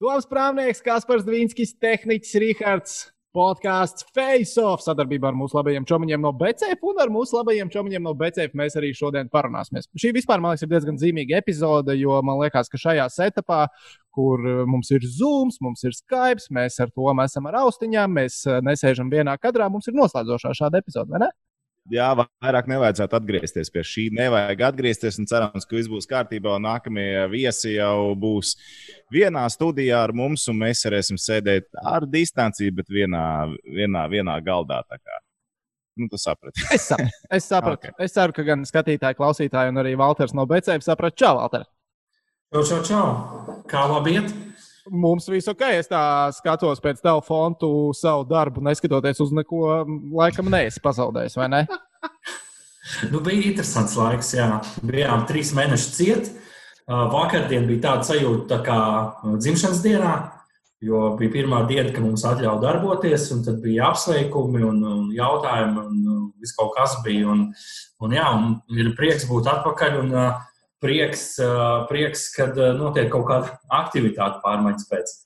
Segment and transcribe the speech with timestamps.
[0.00, 2.92] Toms Prāvnieks, Kaspars Dvīnskis, tehniķis Rihards.
[3.36, 8.08] Podkāsts Face Off sadarbībā ar mūsu labajiem čomiņiem no BCF un ar mūsu labajiem čomiņiem
[8.08, 9.90] no BCF mēs arī šodien parunāsimies.
[10.00, 13.60] Šī vispār, man liekas, ir diezgan zīmīga epizode, jo man liekas, ka šajā setupā,
[14.16, 18.40] kur eh, mums ir Zoom, mums ir Skype, mēs ar to esam ar austiņām, mēs
[18.48, 21.30] eh, nesēžam vienā kadrā, mums ir noslēdzošā šāda epizode, vai ne?
[21.92, 24.04] Jā, vairāk nevajadzētu atgriezties pie šī.
[24.16, 26.56] Nevajag atgriezties un cerams, ka viss būs kārtībā.
[26.58, 28.54] Un nākamie viesi jau būs
[29.12, 33.24] vienā studijā ar mums, un mēs varēsim sēdēt ar distanci, bet vienā,
[33.66, 34.82] vienā, vienā galdā.
[35.98, 36.62] Nu, tu saprati.
[36.72, 37.12] es sapratu.
[37.30, 37.90] Es, sapratu.
[37.90, 38.06] okay.
[38.06, 41.18] es ceru, ka gan skatītāji, klausītāji, un arī Valters no BCF saprata.
[41.18, 41.66] Čau, Valter!
[42.50, 43.04] Čau, čau, čau!
[43.70, 44.32] Kā labi iet?
[44.90, 46.02] Mums viss ok, es tā
[46.34, 49.84] skatos pēc tev fontu savu darbu, neskatoties uz neko,
[50.18, 51.60] laikam neesi pazaudējis, vai ne?
[53.12, 54.48] nu, bija interesants laiks, jā.
[54.82, 56.32] Bijām trīs mēnešus ciet.
[56.90, 58.80] Vakardien bija tāda sajūta tā kā
[59.38, 60.14] dzimšanas dienā,
[60.82, 65.86] jo bija pirmā diena, kad mums atļauja darboties, un tad bija apsveikumi un, un jautājumi,
[65.86, 67.30] un viss kaut kas bija.
[67.30, 67.46] Un,
[68.02, 70.00] un, jā, un ir prieks būt atpakaļ.
[70.02, 70.49] Un, uh,
[70.82, 71.24] prieks,
[71.90, 75.16] prieks kad notiek kaut kāda aktivitāte pārmaiņas pēc.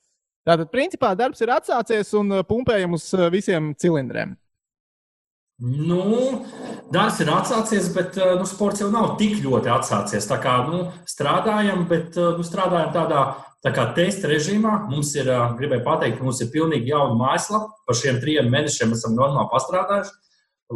[0.45, 4.35] Tātad, principā, darbs ir atsācies un pumpējam uz visiem cilindriem.
[5.63, 6.43] Nu,
[6.91, 10.27] darbs ir atsācies, bet nu, sports jau nav tik ļoti atsācies.
[10.27, 13.21] Tā kā nu, strādājam, bet nu, strādājam tādā
[13.65, 14.73] tā kā testa režīmā.
[14.91, 17.71] Mums ir, gribēju pateikt, mums ir pilnīgi jauna mājaslapa.
[17.87, 20.13] Par šiem trim mēnešiem esam normāli pastrādājuši,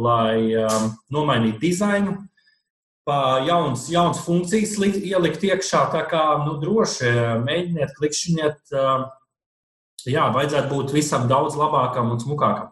[0.00, 2.16] lai um, nomainītu dizainu,
[3.46, 5.86] jaunas, jaunas funkcijas likt, ielikt iekšā.
[5.94, 7.12] Tā kā nu, droši
[7.44, 8.76] mēģiniet, klikšķiniet.
[10.08, 12.70] Jā, vajadzētu būt visam daudz labākam un smukākam.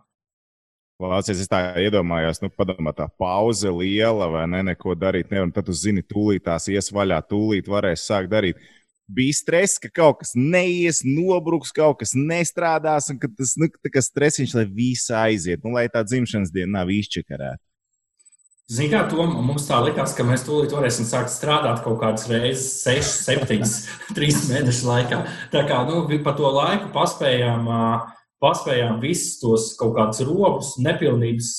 [0.98, 5.52] Vācijas es tā iedomājos, nu, padomā, tā pauze liela, vai ne, neko darīt nevar.
[5.54, 8.58] Tad tu zini, tūlīt tās ies vaļā, tūlīt varēs sākt darīt.
[9.06, 13.70] Bija stress, ka kaut kas neies, nobruks, kaut kas nestrādās, un ka tas nu,
[14.08, 17.62] stresiņš, lai viss aiziet, nu, lai tā dzimšanas diena nav izčakarēta.
[18.68, 22.82] Zinām, kā to mums tā likās, ka mēs tūlīt varēsim sākt strādāt kaut kādas reizes,
[22.82, 23.62] 6, 7,
[24.12, 25.22] 3 mēnešu laikā.
[25.54, 27.64] Tā kā nu, pa to laiku paspējām,
[28.44, 31.54] paspējām visus tos kaut kādus robus, nepilnības,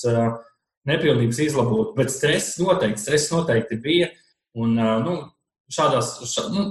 [0.86, 1.96] nepilnības izlabot.
[1.98, 4.12] Bet stress noteikti, stress noteikti bija.
[4.54, 5.18] Un, nu,
[5.66, 6.68] šādās, šā, nu,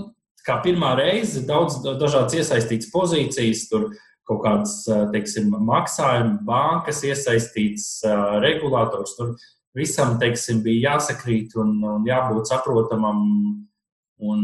[0.47, 3.89] kā pirmā reize, daudz dažādas iesaistītas pozīcijas, tur
[4.23, 4.79] kaut kādas,
[5.11, 7.91] teiksim, maksājuma bankas iesaistītas,
[8.39, 9.19] regulators.
[9.19, 9.35] Tur,
[9.77, 13.25] visam teiksim, bija jāsakrīt un, un jābūt saprotamam.
[14.19, 14.39] Un,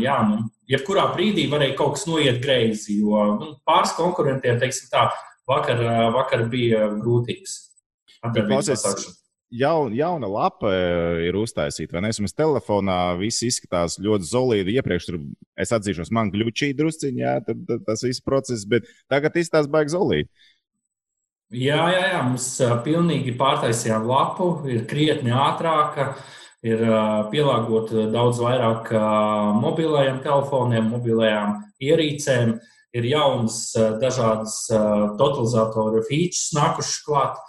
[0.00, 5.02] jā, nu, jebkurā brīdī varēja kaut kas noiet greizi, jo nu, pāris konkurentiem teiksim, tā,
[5.48, 5.82] vakar,
[6.14, 7.58] vakar bija grūtības.
[9.48, 10.70] Jaun, jauna lapa
[11.24, 12.10] ir uztaisīta, vai ne?
[12.12, 14.74] Es telefonā viss izskatās ļoti solīdi.
[14.76, 15.22] Iepriekš tur,
[15.56, 17.32] es atzīšos, man glučīja drusciņā,
[17.86, 20.28] tas viss process, bet tagad izskatās baigi solīdi.
[21.48, 22.46] Jā, jā, jā, mums
[22.84, 26.10] pilnīgi pārtaisījām lapu, ir krietni ātrāka,
[26.60, 26.82] ir
[27.32, 28.90] pielāgota daudz vairāk
[29.56, 32.52] mobilajiem telefoniem, mobilajām ierīcēm,
[32.92, 33.72] ir jaunas
[34.02, 34.58] dažādas
[35.16, 37.40] totalizatoru features nākušas klāt.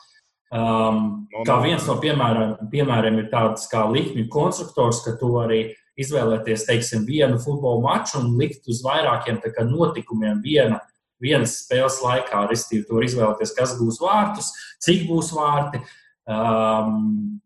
[0.50, 5.66] Um, kā viens no piemēriem, piemēriem ir tāds kā likmju konstruktors, ka tu arī
[6.00, 10.80] izvēlēties, teiksim, vienu futbola maču un likt uz vairākiem notikumiem viena
[11.22, 12.46] vienas spēles laikā.
[12.50, 14.52] Restīvi, tur izvēlēties, kas būs vārtus,
[14.84, 15.82] cik būs vārti.
[16.30, 17.40] Um,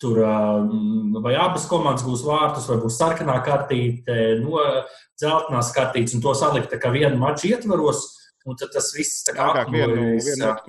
[0.00, 4.62] tur um, vai abas komandas būs vārtus, vai būs sarkanā kartīte, no
[5.18, 8.14] dzeltenās kartītes, un to salikt kā vienu maču ietvaros.
[8.48, 9.48] Un tad tas viss tā kā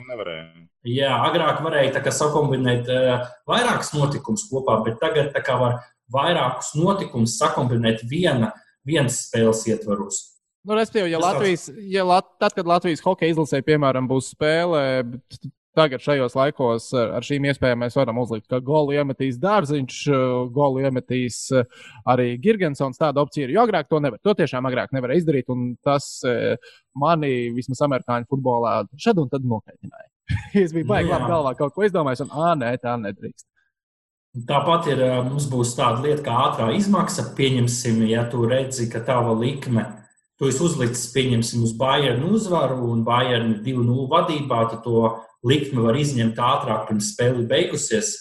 [0.10, 0.48] nevarēja.
[0.90, 5.78] Jā, agrāk varēja sakombinēt uh, vairākus notikumus kopā, bet tagad var
[6.12, 8.52] vairākus notikumus sakombinēt viena,
[8.88, 10.22] vienas spēles ietvaros.
[10.68, 14.82] Nu, Respektīvi, ja Latvijas, ja Lat, tad, kad Latvijas hokeja izlasē, piemēram, būs spēle,
[15.78, 20.00] tagad šajos laikos ar šīm iespējām mēs varam uzlikt, ka golu iemetīs Dārziņš,
[20.56, 21.42] golu iemetīs
[22.10, 23.00] arī Girgensons.
[23.00, 24.20] Tāda opcija ir, jo agrāk to nevar.
[24.26, 26.10] To tiešām agrāk nevar izdarīt, un tas
[27.00, 30.10] mani vismaz amerikāņu futbolā šad un tad nokaitināja.
[30.66, 33.48] es biju baigi labi galvā kaut ko izdomājis, un ā, nē, tā nedrīkst.
[34.50, 37.32] Tāpat ir, mums būs tāda lieta kā ātrā izmaksa.
[37.38, 39.99] Pieņemsim, ja tu redzi, ka tava likme ir
[40.40, 45.04] tu esi uzlicis, pieņemsim, uz Bayern uzvaru un Bayern 2-0 vadībā, tad to
[45.46, 48.16] likmi var izņemt ātrāk pirms spēle beigusies.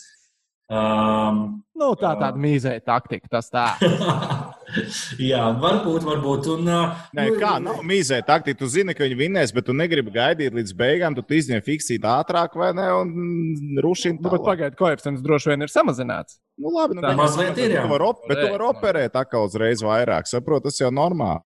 [0.68, 3.70] Um, nu, tā tāda mīzēja taktika, tas tā.
[5.30, 6.48] Jā, varbūt, varbūt.
[6.52, 8.58] Un, uh, Nē, kā nav mīzē taktika.
[8.60, 11.16] Tu zini, ka viņi vinnēs, bet tu negribi gaidīt līdz beigām.
[11.16, 14.18] Tu izņem fiksīt ātrāk vai ne, un rušini.
[14.20, 16.36] Nu, bet pagaidiet, koeficients droši vien ir samazināts.
[16.60, 17.78] Nu, labi, nu, tā mazliet ir.
[17.78, 20.28] Tu vari bet tu vari operēt atkal uzreiz vairāk.
[20.28, 21.40] Saproti, tas jau normāli.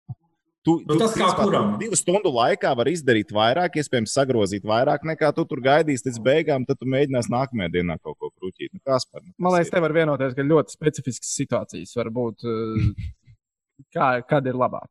[0.63, 1.71] Tu, Nu, tas kā principā, kuram.
[1.81, 6.67] Divu stundu laikā var izdarīt vairāk, iespējams, sagrozīt vairāk nekā tu tur gaidīsi līdz beigām.
[6.69, 8.71] Tad tu mēģināsi nākamajā dienā kaut ko krūtīt.
[8.71, 13.09] Nu, kas par Man liekas, te var vienoties, ka ļoti specifiskas situācijas var būt, eh,
[13.97, 14.87] kā, kad ir labāk.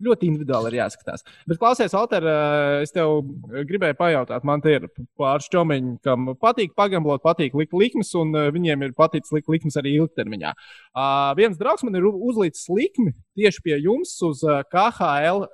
[0.00, 1.24] Ļoti individuāli ir jāskatās.
[1.48, 3.20] Bet, klausies, Alter, eh, es tev
[3.68, 4.86] gribēju pajautāt, man te ir
[5.20, 9.76] pāris čomiņi, kam patīk pagamblot, patīk likt likmes, un eh, viņiem ir paticis likt likmes
[9.76, 10.54] arī ilgtermiņā.
[10.90, 14.40] Uh, viens draugs man ir uzlicis likmi tieši pie jums uz
[14.72, 15.44] KHL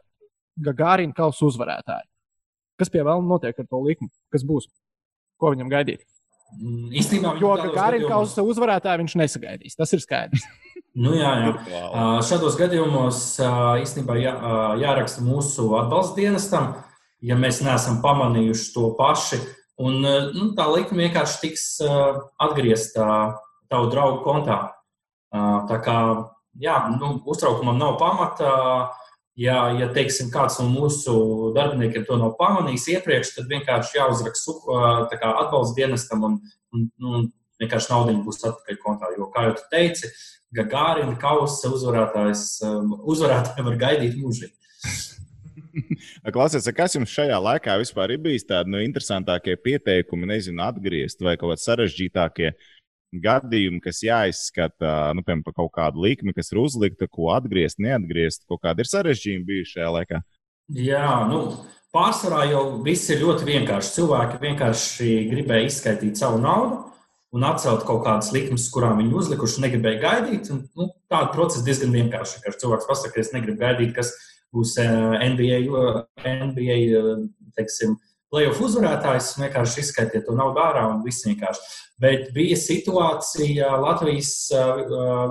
[0.62, 2.08] Gagārina kausa uzvarētāju.
[2.80, 4.08] Kas pie vēl notiek ar to likmi?
[4.32, 4.70] Kas būs?
[5.40, 6.06] Ko viņam gaidīt?
[6.54, 7.56] Mm, Īstenībā, Jo
[8.08, 9.76] kausa uzvarētāju viņš nesagaidīs.
[9.78, 10.46] Tas ir skaidrs.
[10.96, 11.28] Nu, jā,
[11.68, 11.80] jā.
[11.92, 13.48] Ā, Šādos gadījumos ā,
[13.82, 16.70] īstenībā jā, ā, jāraksta mūsu atbalsta dienestam,
[17.20, 19.42] ja mēs neesam pamanījuši to paši.
[19.76, 21.98] Un, ā, nu, tā likme vienkārši tiks ā,
[22.46, 23.10] atgriezta
[23.68, 24.56] tavu draugu kontā.
[25.36, 25.98] Ā, Tā kā
[26.64, 28.54] jā, nu, uztraukumam nav pamata.
[29.36, 31.12] Ja, ja teiksim, kāds no mūsu
[31.56, 34.54] darbiniekiem to nav pamanījis iepriekš, tad vienkārši jāuzraksta
[35.12, 36.38] atbalsta dienestam un,
[36.72, 37.26] un, un
[37.60, 39.10] vienkārši naudiņa būs atpakaļ kontā.
[39.18, 40.08] Jo, kā jau teici,
[40.56, 44.54] Gagārina kausa uzvarētājs, um, uzvarētāji var gaidīt mūžīgi.
[46.34, 51.36] Klausies, kas jums šajā laikā vispār ir bijis tādi nu, interesantākie pieteikumi, nezinu, atgriezt vai
[51.36, 52.54] kaut kādi sarežģītākie
[53.12, 58.44] gadījumi, kas jāizskata, nu, piemēram, par kaut kādu likmi, kas ir uzlikta, ko atgriezt, neatgriezt,
[58.50, 60.20] kaut kādi ir sarežģījumi bijuši šajā laikā.
[60.76, 61.40] Jā, nu,
[61.94, 63.94] pārsvarā jau viss ir ļoti vienkārši.
[64.00, 66.82] Cilvēki vienkārši gribēja izskaidrot savu naudu
[67.36, 70.50] un atcelt kaut kādas likmes, kurām viņi uzlikuši, negribēja gaidīt.
[70.54, 72.42] Un, nu, tāda procesa diezgan vienkārša.
[72.44, 74.12] Kad cilvēks pasakā, ka es negribu gaidīt, kas
[74.54, 74.90] būs eh,
[75.32, 75.60] NBA,
[76.24, 77.10] NBA eh,
[77.58, 77.96] teiksim,
[78.36, 81.62] playoff uzvarētājs, vienkārši izskaitiet to naudu ārā un viss vienkārši.
[82.02, 84.82] Bet bija situācija Latvijas eh,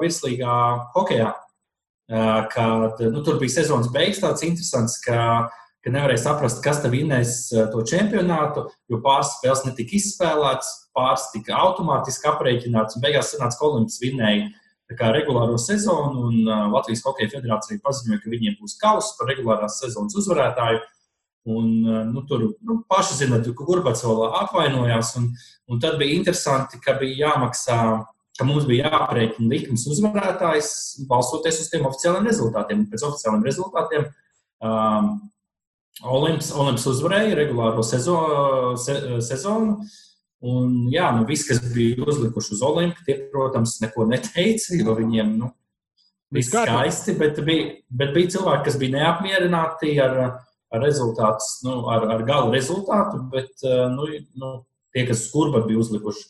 [0.01, 0.55] virslīgā
[0.95, 1.35] hokeja,
[2.09, 5.19] eh, kad nu, tur bija sezonas beigas tāds interesants, ka,
[5.85, 11.29] ka nevarēja saprast, kas tad vinnēs eh, to čempionātu, jo pāris spēles netika izspēlētas, pāris
[11.35, 14.49] tika automātiski aprēķināts, un beigās sanāca, ka Olimps vinnēja
[15.13, 20.81] regulāro sezonu, un Latvijas Hokeja federācija paziņoja, ka viņiem būs kausa par regulārās sezonas uzvarētāju.
[21.45, 25.13] Un, uh, nu, tur nu, paši zināt, ka Gurbats vēl atvainojās.
[25.19, 25.29] Un,
[25.69, 27.79] un tad bija interesanti, ka bija jāmaksā,
[28.39, 30.71] ka mums bija jāprēķina likmes uzvarētājs,
[31.09, 32.81] balstoties uz tiem oficiāliem rezultātiem.
[32.81, 34.07] Un pēc oficiāliem rezultātiem
[34.65, 35.11] um,
[36.03, 38.17] Olimps, Olimps uzvarēja regulāro sezo,
[38.81, 39.77] se, sezonu.
[40.45, 45.31] Un, jā, nu, viss, kas bija uzlikuši uz Olimpu, tie, protams, neko neteica, jo viņiem
[45.39, 45.53] nu,
[46.33, 50.35] viss skaisti, bet bija, bet bija cilvēki, kas bija neapmierināti ar, ar
[50.81, 54.07] rezultātu, nu, ar, ar gala rezultātu, bet eh, nu,
[54.39, 54.51] nu,
[54.95, 56.25] tie, kas skurba bija uzlikuši.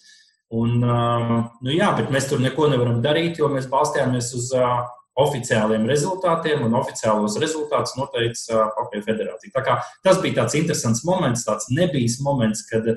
[0.56, 4.86] Un, eh, nu, jā, bet mēs tur neko nevaram darīt, jo mēs balstījāmies uz uh,
[5.20, 9.54] oficiāliem rezultātiem, un oficiālos rezultātus noteica Hokeja federācija.
[9.56, 12.90] Tā kā tas bija tāds interesants moments, tāds nebijis moments, kad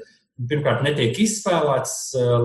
[0.50, 1.94] pirmkārt netiek izspēlēts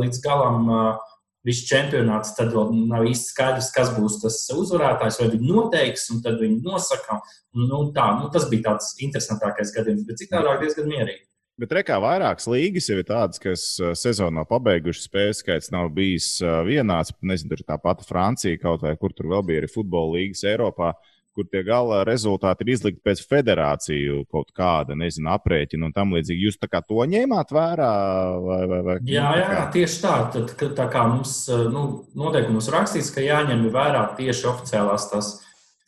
[0.02, 1.10] līdz galam uh,
[1.48, 6.24] viss čempionāts, tad vēl nav īsti skaidrs, kas būs tas uzvarētājs, vai viņi noteiks, un
[6.24, 7.20] tad viņi nosaka.
[7.54, 11.24] Un, nu, tā, nu, tas bija tāds interesantākais gadījums, bet citādi diezgan mierīgi.
[11.62, 16.40] Bet rekā vairākas līgas jau ir tādas, kas uh, sezonā pabeigušas spēļu skaits nav bijis
[16.42, 17.14] uh, vienāds.
[17.22, 20.42] Nezinu, tur ir tā pati Francija kaut vai kur tur vēl bija arī futbola līgas
[20.50, 20.96] Eiropā,
[21.36, 26.46] kur tie gala rezultāti ir izlikti pēc federāciju kaut kāda, nezinu, aprēķina un tam līdzīgi.
[26.48, 27.90] Jūs tā kā to ņēmāt vērā?
[28.46, 30.16] Vai, vai, vai, Jā, jā, kā- tieši tā.
[30.36, 31.36] Tad, tā kā mums
[31.74, 31.84] nu,
[32.16, 35.32] noteikumos rakstīts, ka jāņem vērā tieši oficiālās tās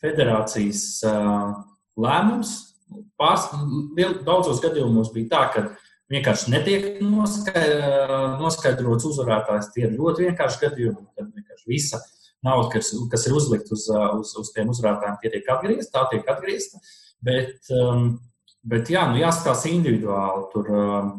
[0.02, 1.54] federācijas uh,
[1.98, 2.56] lēmums.
[3.18, 3.48] Pārs,
[4.26, 5.62] daudzos gadījumos bija tā, ka
[6.12, 9.72] vienkārši netiek noskai- noskaidrots uzvarētājs.
[9.74, 12.02] Tie ir ļoti vienkārši gadījumi, kad vienkārši visa
[12.46, 16.32] nauda, kas, kas ir uzlikta uz, uz, uz tiem uzvarētājiem, tie tiek atgriezta, tā tiek
[16.32, 16.80] atgriezta.
[17.26, 18.08] Bet, um,
[18.66, 20.46] bet jā, nu jāskatās individuāli.
[20.54, 21.14] Tur, um,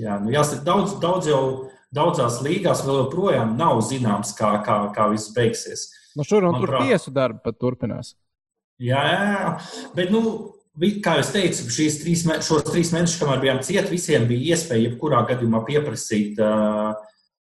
[0.00, 1.42] Jā, nu jāsaka, daudz, daudz jau
[1.92, 5.90] daudzās līgās vēl joprojām nav zināms, kā, kā, kā viss beigsies.
[6.16, 6.88] Nu, šur un tur Manuprāt.
[6.88, 8.14] tiesu darbu pat turpinās.
[8.82, 9.52] Jā, jā, jā.
[9.96, 10.22] bet, nu,
[11.04, 15.22] kā jau teicu, šīs trīs, šos trīs mēnešus, kamēr bijām cieti, visiem bija iespēja jebkurā
[15.28, 16.94] gadījumā pieprasīt uh,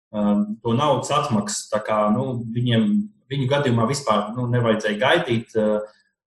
[0.10, 1.70] to naudas atmaksu.
[1.86, 2.90] Kā nu, viņiem,
[3.30, 5.56] viņu gadījumā vispār nu, nevajadzēja gaidīt.
[5.58, 5.80] Uh,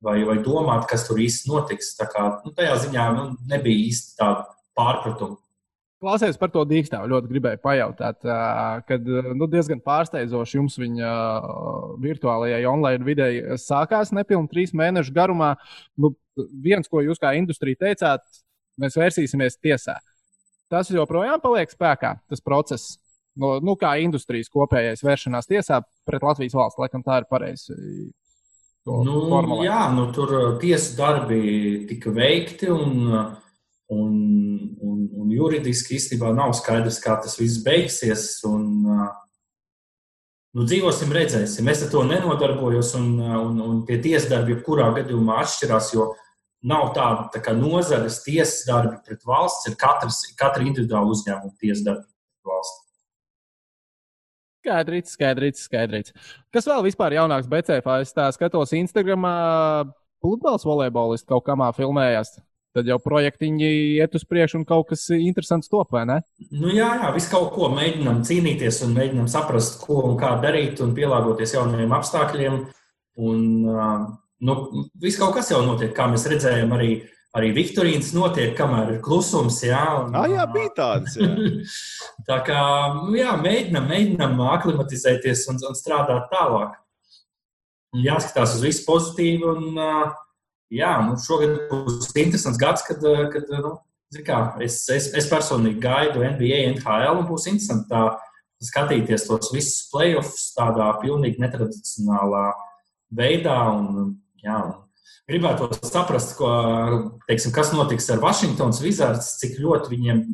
[0.02, 1.92] Vai, vai domāt, kas tur īsti notiks.
[1.94, 5.36] Tā kā, nu, tajā ziņā nu, nebija īsti tāda pārpratuma.
[6.02, 7.06] Klausies par to dīkstāvu.
[7.12, 11.12] Ļoti gribēju pajautāt, ā, kad nu, diezgan pārsteidzoši jums viņa
[12.02, 15.52] virtuālajai online videi sākās nepilnīgi trīs mēnešu garumā.
[15.94, 16.10] Nu,
[16.64, 18.26] viens, ko jūs kā industrija teicāt,
[18.82, 20.00] mēs vērsīsimies tiesā.
[20.72, 22.96] Tas joprojām paliek spēkā, tas process.
[23.40, 27.76] No, nu, kā industrijas kopējais vēršanās tiesā pret Latvijas valsts, laikam tā ir pareizi.
[28.82, 29.68] Nu, formulēt?
[29.68, 31.40] jā, nu, tur tiesu darbi
[31.88, 33.12] tika veikti, un,
[33.94, 34.14] un,
[34.82, 38.26] un, un juridiski īstenībā nav skaidrs, kā tas viss beigsies.
[38.48, 41.70] Un, nu, dzīvosim, redzēsim.
[41.72, 46.10] Es ar to nenodarbojos, un, un, un tie tiesdarbi jebkurā gadījumā atšķirās, jo
[46.66, 51.86] nav tāda tā kā nozares tiesas darbi pret valsts, ir katrs, katra individuāla uzņēmuma tiesas
[51.86, 52.81] darbi pret valsts.
[54.62, 56.12] Skaidrīts, skaidrīts, skaidrīts.
[56.54, 57.88] Kas vēl vispār jaunāks BCF?
[58.04, 59.34] Es tā skatos Instagramā,
[60.22, 62.36] pludmales volejbolists kaut kamā filmējās.
[62.72, 66.20] Tad jau projektiņi iet uz priekšu un kaut kas interesants top, vai ne?
[66.54, 70.80] Nu, jā, jā, visu kaut ko mēģinām cīnīties un mēģinām saprast, ko un kā darīt
[70.80, 72.62] un pielāgoties jaunajiem apstākļiem.
[73.26, 73.42] Un,
[74.46, 74.56] nu,
[75.02, 76.94] viss kaut kas jau notiek, kā mēs redzējām arī
[77.36, 79.60] arī Viktorīnas notiek, kamēr ir klusums.
[79.64, 81.16] Jā, un, ah, jā bija tādas.
[81.16, 81.30] Jā.
[82.28, 82.62] tā kā
[83.16, 86.76] jā, mēģinam, mēģinam aklimatizēties un, un strādāt tālāk.
[87.92, 89.54] Un jāskatās uz visu pozitīvu.
[89.56, 89.80] Un,
[90.72, 93.76] jā, nu, šogad būs interesants gads, kad, kad nu,
[94.26, 98.06] kā, es, es, es personīgi gaidu NBA, NHL un būs interesanti tā,
[98.62, 102.44] skatīties tos visus playoffs tādā pilnīgi netradicionālā
[103.18, 103.58] veidā.
[103.74, 104.12] Un,
[104.44, 104.81] jā, un
[105.30, 106.50] gribētu saprast, ko,
[107.28, 110.26] teiksim, kas notiks ar Vašingtonas Wizards, cik ļoti viņiem.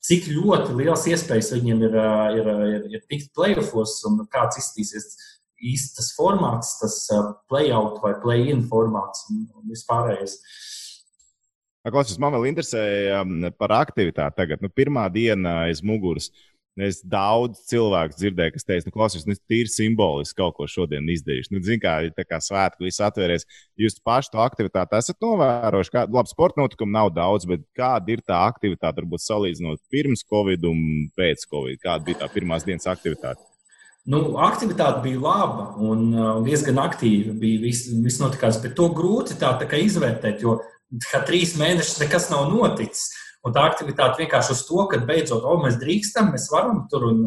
[0.00, 1.96] Cik ļoti liels iespējas viņiem ir,
[2.40, 5.10] ir, ir, ir tikt playoffs un kāds izskatīsies
[5.60, 6.94] īstas formāts, tas
[7.52, 10.38] playout vai play-in formāts un, un vispārējais.
[11.84, 13.20] Klausies, man vēl interesēja
[13.60, 14.64] par aktivitāti tagad.
[14.64, 16.30] Nu, pirmā diena aiz muguras.
[16.32, 21.08] Uh, Es daudz cilvēku dzirdēju, kas teica, nu, klausies, nu, tīri simboliski kaut ko šodien
[21.10, 21.50] izdarījuši.
[21.50, 23.44] Nu, Zinām, kā, tā kā svētku viss atvērties.
[23.80, 25.92] Jūs paši to aktivitāti esat novērojuši.
[25.96, 30.68] Kā, labi, sporta notikumu nav daudz, bet kāda ir tā aktivitāte, varbūt salīdzinot pirms Covid
[30.70, 31.82] un pēc Covid?
[31.82, 33.42] Kāda bija tā pirmās dienas aktivitāte?
[34.08, 37.34] Nu, aktivitāte bija laba un uh, diezgan aktīva.
[37.36, 40.60] Bija viss, viss notikās, bet to grūti tā, tā izvērtēt, jo
[41.26, 43.10] trīs mēnešus nekas nav noticis.
[43.46, 47.22] Un tā aktivitāte vienkārši uz to, ka beidzot, oh, mēs drīkstam, mēs varam tur un,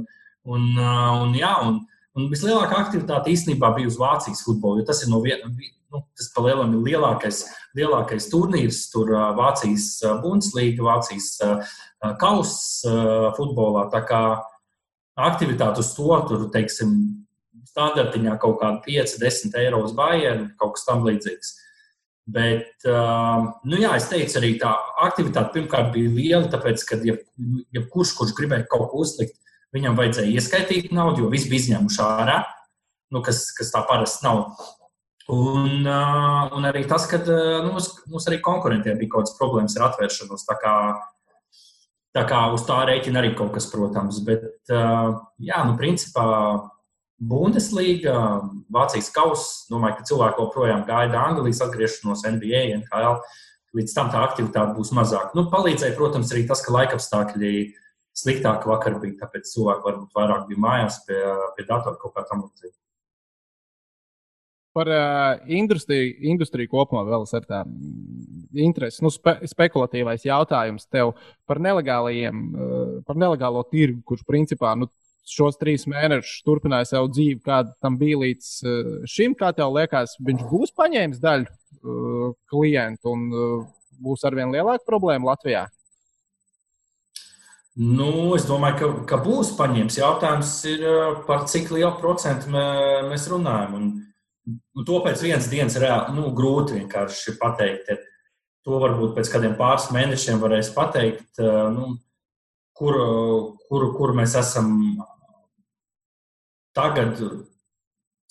[0.45, 1.79] un, un, jā, un,
[2.13, 5.49] un vislielākā aktivitāte īstenībā bija uz Vācijas futbolu, jo tas ir no vienas,
[5.93, 7.43] nu, tas palielam ir lielākais,
[7.77, 9.89] lielākais turnīrs, tur Vācijas
[10.21, 11.31] Bundeslīga, Vācijas
[12.21, 13.87] kausa futbolā.
[13.93, 14.23] Tā kā
[15.17, 16.95] aktivitāte uz to, tur, teiksim,
[17.73, 21.55] standartiņā kaut kāda 5, 10 eiro uz Bayern, kaut kas tam līdzīgs.
[22.23, 24.69] Bet, uh, nu jā, es teicu, arī tā
[25.03, 29.35] aktivitāte pirmkārt bija liela, tāpēc, ka jebkurš, ja kurš, kurš gribēja kaut ko uzlikt,
[29.75, 32.37] viņam vajadzēja ieskaitīt naudu, jo viss bija izņēmuši ārā,
[33.11, 34.45] nu, kas, kas tā parasti nav.
[35.33, 39.75] Un, uh, un arī tas, ka uh, nu, mums arī konkurentiem bija kaut kādas problēmas
[39.79, 40.47] ar atvēršanos.
[40.47, 40.75] Tā kā,
[42.15, 44.23] tā kā uz tā rēķina arī kaut kas, protams.
[44.23, 46.27] Bet, uh, jā, nu, principā
[47.29, 48.17] Bundesliga,
[48.73, 49.65] Vācijas kausa.
[49.71, 53.21] Domāju, ka cilvēki joprojām gaida Anglijas atgriešanos NBA, NHL.
[53.73, 55.33] Līdz tam tā aktivitāte būs mazāka.
[55.37, 57.53] Nu, palīdzēja, protams, arī tas, ka laikapstākļi
[58.17, 61.19] sliktāki vakar bija, tāpēc cilvēki varbūt vairāk bija mājās pie,
[61.57, 62.75] pie datora kaut kā tam līdzīga.
[64.73, 67.73] Par uh, industriju, industriju kopumā vēl ir tāds
[68.53, 71.13] interesi, nu, spe, spekulatīvais jautājums tev
[71.49, 74.89] par nelegālajiem, uh, par nelegālo tirgu, kurš principā nu,
[75.29, 79.37] šos trīs mēnešus turpināja savu dzīvi, kāda tam bija līdz uh, šim.
[79.39, 83.55] Kā tev liekas, viņš būs paņēmis daļu uh, klientu un uh,
[84.03, 85.67] būs arvien lielāka problēma Latvijā?
[87.73, 89.97] Nu, es domāju, ka, ka būs paņemts.
[89.97, 90.83] Jautājums ir,
[91.25, 92.65] par cik lielu procentu mē,
[93.09, 93.77] mēs runājam.
[93.79, 93.87] Un,
[94.45, 97.89] nu, to pēc vienas dienas reāli nu, grūti vienkārši pateikt.
[98.63, 101.41] To varbūt pēc kādiem pāris mēnešiem varēs pateikt,
[101.73, 101.95] nu,
[102.77, 102.99] kur,
[103.67, 104.69] kur, kur mēs esam
[106.75, 107.19] tagad,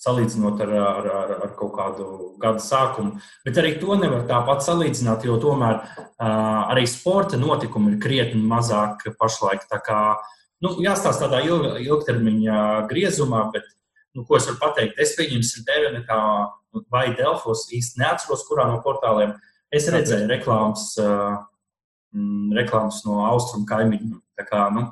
[0.03, 2.07] salīdzinot ar, ar, ar, ar kaut kādu
[2.41, 3.21] gada sākumu.
[3.45, 9.05] Bet arī to nevar tāpat salīdzināt, jo tomēr uh, arī sporta notikumi ir krietni mazāk
[9.19, 9.63] pašlaik.
[9.71, 10.01] Tā kā
[10.63, 12.57] nu, jāstāsta tādā ilg, ilgtermiņa
[12.91, 13.69] griezumā, bet
[14.13, 14.99] nu, ko es varu pateikt?
[14.99, 16.19] Es pieņemšu tevi kā
[16.91, 19.35] vai Delfos īsti neatceros, kurā no portāliem.
[19.73, 21.39] Es redzēju reklāmas, uh,
[22.57, 24.19] reklāmas no austrumu kaimiņu.
[24.37, 24.89] Tā kā, nu,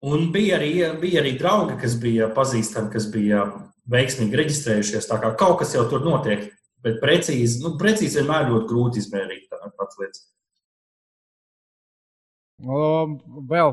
[0.00, 3.44] Un bija arī, bija arī draugi, kas bija pazīstami, kas bija
[3.90, 5.08] veiksmīgi reģistrējušies.
[5.10, 6.46] Tā kā kaut kas jau tur notiek,
[6.80, 10.24] bet precīzi, nu, precīzi vienmēr ļoti grūti izmērīt tādas lietas.
[12.60, 13.70] Vēl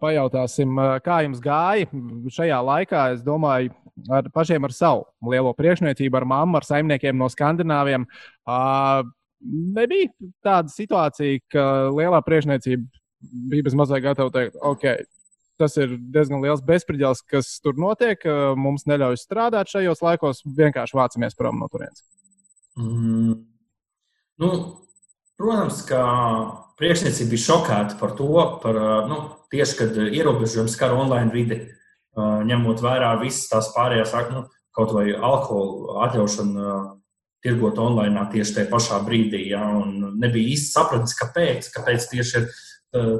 [0.00, 1.88] pajautāsim, kā jums gāja
[2.32, 3.02] šajā laikā.
[3.16, 3.72] Es domāju,
[4.12, 8.06] ar pašiem ar savu lielo priekšniecību, ar mammu, ar saimniekiem no Skandināviem.
[9.76, 10.12] Nebija
[10.44, 12.88] tāda situācija, ka lielā priekšniecība
[13.52, 14.84] bija bez mazliet gatava teikt, ok,
[15.60, 18.22] tas ir diezgan liels bezspridzels, kas tur notiek.
[18.58, 22.04] Mums neļauj strādāt šajos laikos, vienkārši vācamies prom no turienes.
[22.76, 23.38] Mm.
[24.36, 24.50] Nu,
[25.40, 26.02] protams, ka
[26.76, 28.28] priekšniecība bija šokēta par to,
[28.60, 29.22] par, nu,
[29.52, 31.62] tieši kad ierobežojums skar online vidi,
[32.16, 34.44] ņemot vērā visas tās pārējās, nu,
[34.76, 36.76] kaut vai alkohola atļaušanu
[37.44, 39.46] tirgot online tieši tajā pašā brīdī.
[39.52, 39.64] Ja,
[40.20, 42.48] nebija īsti sapratis, kāpēc, kāpēc tieši ir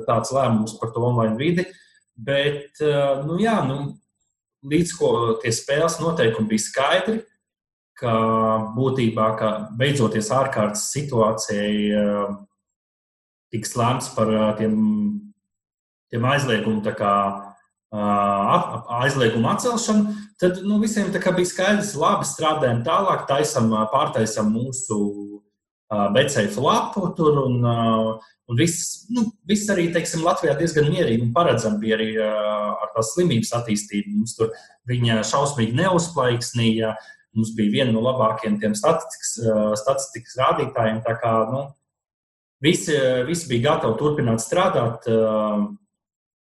[0.09, 1.67] tāds lēmums par to online vidi.
[2.17, 2.81] Bet,
[3.27, 3.97] nu, jā, nu,
[4.67, 5.11] līdz ko
[5.43, 7.21] tie spēles noteikumi bija skaidri,
[7.97, 8.13] ka
[8.77, 11.77] būtībā ka beidzoties ārkārtas situācijai
[13.53, 14.77] tiks lēmts par tiem,
[16.13, 17.13] tiem aizliegumu, kā,
[19.01, 24.99] aizliegumu atcelšanu, tad nu, visiem bija skaidrs, labi strādājam tālāk, taisam, pārtaisam mūsu
[25.91, 31.79] becēju lapu tur un, un viss, nu, viss arī, teiksim, Latvijā diezgan mierīgi un paredzami
[31.83, 34.17] bija arī ar tās slimības attīstību.
[34.19, 34.53] Mums tur
[34.91, 36.95] viņa šausmīgi neuzplaiksnīja,
[37.37, 39.37] mums bija viena no labākajiem tiem statistikas,
[39.83, 41.03] statistikas rādītājiem.
[41.07, 41.67] Tā kā, nu,
[42.65, 42.97] visi,
[43.29, 45.07] visi bija gatavi turpināt strādāt.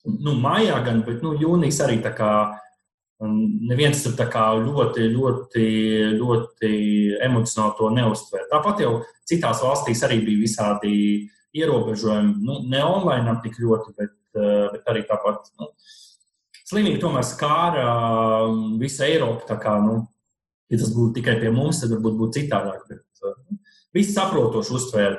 [0.08, 2.32] Nu, mājā gan, bet nu, jūnijas arī tā kā
[3.26, 4.14] neviens tur
[4.62, 5.64] ļoti, ļoti,
[6.20, 6.72] ļoti
[7.26, 8.44] emocionāli to neuztver.
[8.50, 8.92] Tāpat jau
[9.26, 10.92] citās valstīs arī bija visādi
[11.58, 12.36] ierobežojumi.
[12.44, 15.50] Nu, ne online tik ļoti, bet, bet arī tāpat.
[15.58, 15.72] Nu,
[16.68, 17.88] slimīgi tomēr skāra
[18.78, 19.48] visu Eiropu.
[19.58, 20.04] Kā, nu,
[20.70, 22.86] ja tas būtu tikai pie mums, tad varbūt būtu citādāk.
[22.90, 23.02] Bet,
[23.96, 25.18] visi saprotoši uztvēra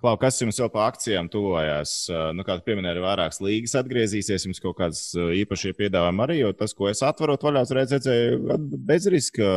[0.00, 1.90] Klau, kas jums vēl pa akcijām tuvojās?
[2.32, 6.72] Nu, kā pieminēja, ir vairākas līgas atgriezīsies, jums kaut kādas īpašie piedāvājumi arī, jo tas,
[6.76, 8.56] ko es atverot vaļā, reiz redzēju,
[8.88, 9.50] bezriska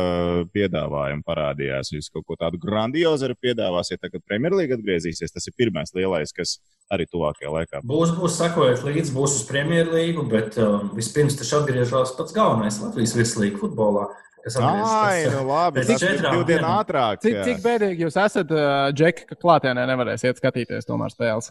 [0.52, 1.94] piedāvājumu parādījās.
[1.96, 5.32] Jūs kaut ko tādu grandiozu arī piedāvāsiet, tagad Premjerlīga atgriezīsies.
[5.32, 6.58] Tas ir pirmais lielais, kas
[6.92, 7.80] arī tuvākajā laikā.
[7.88, 13.16] Būs, būs sakojot līdzi, būs uz Premjerlīgu, bet um, vispirms taču atgriežas pats galvenais Latvijas
[13.16, 14.10] virslīga futbolā
[14.44, 15.34] kas atgriežas.
[15.34, 17.22] Nu, labi, tas ir divu dienu ātrāk.
[17.24, 21.50] Cik, cik bēdīgi jūs esat, uh, Džeki, ka klātienē nevarēsiet skatīties tomēr spēles?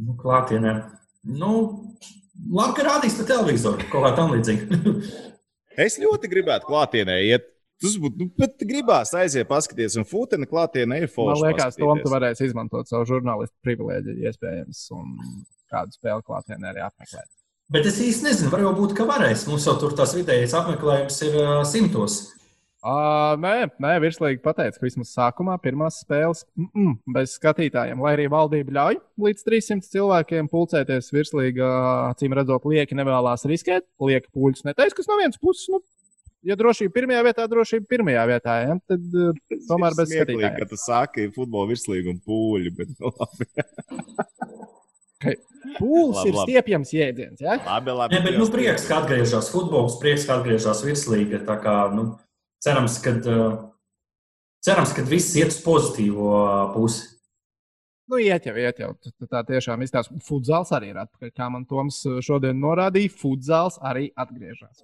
[0.00, 0.74] Nu, klātienē.
[1.38, 1.52] Nu,
[2.48, 4.80] labi, ka rādīs pa televizoru kaut kā tam līdzīga.
[5.86, 7.48] es ļoti gribētu klātienē iet.
[7.82, 11.40] Tas būtu, nu, bet gribās aiziet, paskatīties, un futena klātienē ir forša.
[11.40, 15.16] Man liekas, Tom, tu varēsi izmantot savu žurnālistu privilēģiju, iespējams, un
[15.72, 17.26] kādu spēli klātienē arī apmeklēt.
[17.72, 19.46] Bet es īsti nezinu, varbūt, ka varēs.
[19.48, 22.18] Mums jau tur tās vidējais apmeklējums ir uh, simtos.
[22.82, 28.16] Uh, nē, nē, virslīgi pateica, ka vismaz sākumā pirmās spēles mm -mm, bez skatītājiem, lai
[28.16, 31.62] arī valdība ļauj līdz 300 cilvēkiem pulcēties virslīgi,
[32.10, 35.78] acīm redzot, lieki nevēlas riskēt, lieki pūļus neteiks, kas no vienas puses, nu,
[36.42, 39.38] ja drošība pirmajā vietā, drošība pirmajā vietā, ja, tad uh,
[39.70, 40.58] tomēr bez skatītājiem.
[40.58, 43.48] Ka tu saki futbola virslīgi un pūļi, bet nu labi.
[45.82, 46.48] Pūlis labi, ir labi.
[46.48, 47.42] stiepjams jēdziens.
[47.42, 47.58] Ja?
[47.66, 48.16] Labi, labi.
[48.16, 51.42] Ne, bet, nu, prieks, ka atgriežas futbols, prieks, ka atgriežas virslīga.
[51.48, 52.12] Tā kā, nu,
[52.64, 53.16] cerams, ka,
[54.64, 56.36] cerams, ka viss iet uz pozitīvo
[56.76, 57.10] pusi.
[58.12, 58.92] Nu, iet jau, iet jau.
[59.00, 60.18] Tā, tā tiešām izstāsta.
[60.26, 61.30] Futzāls arī ir atpakaļ.
[61.36, 64.82] Kā man Toms šodien norādīja, futzāls arī atgriežas.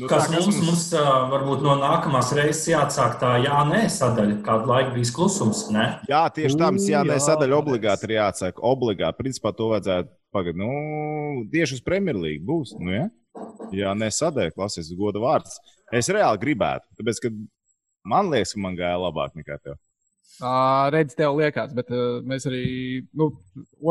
[0.00, 3.82] Nu, Kas tā, mums, mums, mums uh, varbūt no nākamās reizes jāatsāk tā jā, nē,
[3.92, 4.38] sadaļa.
[4.46, 5.66] Kādu laiku bija klusums?
[5.74, 5.84] Ne?
[6.08, 8.62] Jā, tieši tā, mums jā, nē, sadaļa obligāti ir jāatsāk.
[8.64, 10.62] Obligāti, principā to vajadzētu pagaidīt.
[10.62, 12.72] Nu, tieši uz Premjerlīgu būs.
[12.80, 13.04] Nu, ja?
[13.76, 15.60] Jā, nē, sadaļa, klasisks goda vārds.
[15.92, 17.34] Es reāli gribētu, tāpēc, ka
[18.08, 19.76] man liekas, ka man gāja labāk nekā tev.
[20.42, 22.62] Uh, redz, tev liekas, bet uh, mēs arī
[23.14, 23.28] nu,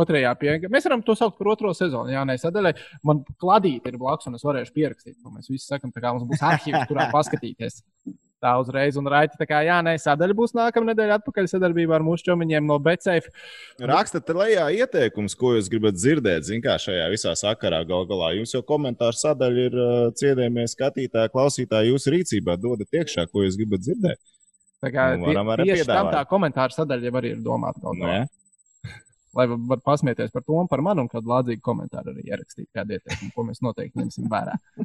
[0.02, 0.72] otrajā pieejamā.
[0.74, 2.12] Mēs varam to saukt par otro sezonu.
[2.12, 2.74] Jā, nē, sadaļai.
[3.08, 5.16] Man kladīte ir blakus, un es varēšu pierakstīt.
[5.22, 7.80] Nu, mēs visi sakām, ka mums būs arhīvs, kurā paskatīties.
[8.42, 12.04] Tā uzreiz, un raiti, tā kā, jā, nē, sadaļa būs nākamā nedēļa atpakaļ sadarbībā ar
[12.08, 13.30] mūsu čomiņiem no Betsafe.
[13.78, 18.34] Rakstat lejā ieteikums, ko jūs gribat dzirdēt, zin kā šajā visā sakarā gal galā.
[18.40, 22.58] Jūs jau komentāru sadaļa ir uh, cienījamie skatītāji, klausītāji jūsu rīcībā.
[22.66, 24.18] Dodat iekšā, ko jūs gribat dzirdēt.
[24.82, 28.16] Tā kā nu, tie, tieši tam tā komentāra sadaļa jau arī ir domāta kaut kā.
[29.38, 32.68] Lai var, var pasmieties par to un par mani, un kādu lādzīgu komentāru arī ierakstīt,
[32.76, 34.56] kādu ieteikumu, ko mēs noteikti ņemsim vērā.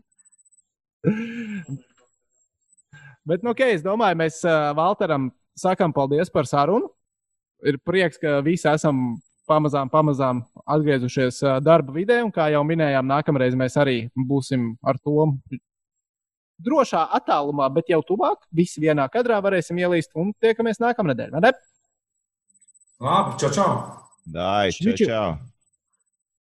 [3.26, 6.86] Bet, nu, ok, es domāju, mēs uh, Valteram sakām paldies par sarunu.
[7.66, 9.16] Ir prieks, ka visi esam
[9.48, 15.32] pamazām, pamazām atgriezušies darba vidē, un kā jau minējām, nākamreiz mēs arī būsim ar to
[16.62, 18.44] drošā attālumā, bet jau tuvāk.
[18.54, 21.36] Visi vienā kadrā varēsim ielīst un tiekamies nākamnedēļ.
[23.02, 23.70] Labi, čau, čau!
[24.26, 25.28] Dai, čau, čau!